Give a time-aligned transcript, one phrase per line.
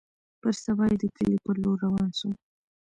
[0.41, 2.33] پر سبا يې د کلي په لور روان سوم.